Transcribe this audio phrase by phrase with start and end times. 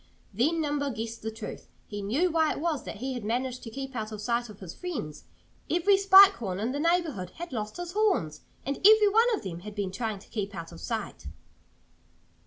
[0.33, 1.67] Then Nimble guessed the truth.
[1.85, 4.59] He knew why it was that he had managed to keep out of sight of
[4.59, 5.25] his friends.
[5.69, 8.41] Every Spike Horn in the neighborhood had lost his horns!
[8.65, 11.27] And every one of them had been trying to keep out of sight.